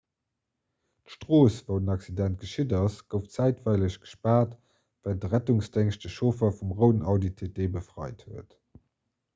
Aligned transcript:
d'strooss 1.07 1.57
wou 1.65 1.77
den 1.81 1.91
accident 1.95 2.39
geschitt 2.43 2.73
ass 2.79 2.95
gouf 3.15 3.27
zäitweileg 3.35 3.99
gespaart 4.07 4.57
wärend 5.01 5.23
de 5.27 5.33
rettungsdéngscht 5.35 6.05
de 6.07 6.13
chauffer 6.17 6.51
vum 6.61 6.75
rouden 6.81 7.07
audi 7.13 7.33
tt 7.45 7.71
befreit 7.77 8.27
huet 8.27 8.61